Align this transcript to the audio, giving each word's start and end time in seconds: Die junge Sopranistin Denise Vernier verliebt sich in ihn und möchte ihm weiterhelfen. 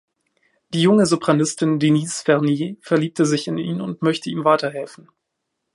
Die 0.73 0.81
junge 0.81 1.05
Sopranistin 1.05 1.77
Denise 1.77 2.23
Vernier 2.23 2.75
verliebt 2.81 3.19
sich 3.19 3.47
in 3.47 3.59
ihn 3.59 3.81
und 3.81 4.01
möchte 4.01 4.31
ihm 4.31 4.43
weiterhelfen. 4.45 5.09